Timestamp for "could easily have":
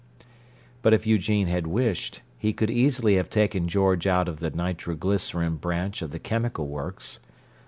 2.53-3.29